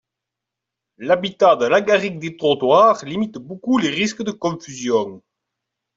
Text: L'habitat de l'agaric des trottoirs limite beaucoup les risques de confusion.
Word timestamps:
L'habitat 0.97 1.55
de 1.57 1.65
l'agaric 1.67 2.17
des 2.17 2.35
trottoirs 2.35 3.05
limite 3.05 3.37
beaucoup 3.37 3.77
les 3.77 3.89
risques 3.91 4.23
de 4.23 4.31
confusion. 4.31 5.21